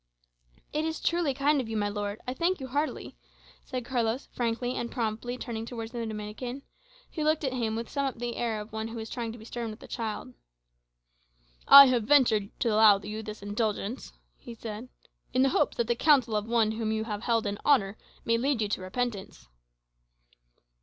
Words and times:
"It 0.73 0.83
is 0.83 0.99
truly 0.99 1.35
kind 1.35 1.61
of 1.61 1.69
you, 1.69 1.77
my 1.77 1.87
lord. 1.87 2.19
I 2.27 2.33
thank 2.33 2.59
you 2.59 2.65
heartily," 2.65 3.15
said 3.63 3.85
Carlos, 3.85 4.25
frankly 4.33 4.73
and 4.73 4.91
promptly 4.91 5.37
turning 5.37 5.63
towards 5.63 5.91
the 5.91 6.03
Dominican, 6.07 6.63
who 7.13 7.23
looked 7.23 7.43
at 7.43 7.53
him 7.53 7.75
with 7.75 7.87
somewhat 7.87 8.17
the 8.17 8.35
air 8.35 8.59
of 8.59 8.73
one 8.73 8.87
who 8.87 8.97
is 8.97 9.11
trying 9.11 9.31
to 9.31 9.37
be 9.37 9.45
stern 9.45 9.69
with 9.69 9.83
a 9.83 9.87
child. 9.87 10.33
"I 11.67 11.85
have 11.85 12.05
ventured 12.05 12.49
to 12.61 12.73
allow 12.73 12.97
you 12.99 13.21
this 13.21 13.43
indulgence," 13.43 14.11
he 14.37 14.55
said, 14.55 14.89
"in 15.35 15.43
the 15.43 15.49
hope 15.49 15.75
that 15.75 15.85
the 15.85 15.95
counsels 15.95 16.35
of 16.35 16.47
one 16.47 16.71
whom 16.71 16.91
you 16.91 17.03
hold 17.03 17.45
in 17.45 17.59
honour 17.63 17.95
may 18.25 18.39
lead 18.39 18.59
you 18.63 18.69
to 18.69 18.81
repentance." 18.81 19.49